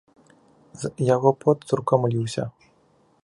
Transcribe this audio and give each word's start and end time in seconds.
З 0.83 0.91
яго 1.15 1.33
пот 1.45 1.57
цурком 1.71 2.09
ліўся. 2.13 2.43